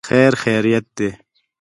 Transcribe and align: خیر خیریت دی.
خیر 0.07 0.33
خیریت 0.43 0.85
دی. 0.97 1.09